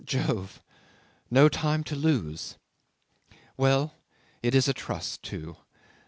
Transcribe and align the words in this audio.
Jove! 0.03 0.63
No 1.29 1.47
time 1.47 1.83
to 1.83 1.95
lose. 1.95 2.57
Well, 3.55 3.93
it 4.41 4.55
is 4.55 4.67
a 4.67 4.73
trust 4.73 5.21
too 5.21 5.57